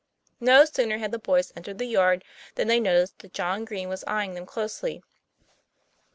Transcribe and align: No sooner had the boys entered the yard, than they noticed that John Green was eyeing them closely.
No 0.39 0.65
sooner 0.65 0.97
had 0.97 1.11
the 1.11 1.19
boys 1.19 1.53
entered 1.55 1.77
the 1.77 1.85
yard, 1.85 2.23
than 2.55 2.67
they 2.67 2.79
noticed 2.79 3.19
that 3.19 3.33
John 3.35 3.65
Green 3.65 3.87
was 3.87 4.03
eyeing 4.07 4.33
them 4.33 4.47
closely. 4.47 5.03